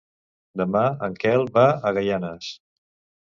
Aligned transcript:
Demà 0.61 0.81
en 1.07 1.17
Quel 1.25 1.45
va 1.57 1.67
a 1.89 1.91
Gaianes. 1.99 2.49